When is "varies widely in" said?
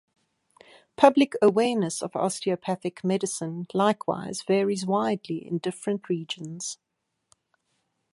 4.41-5.59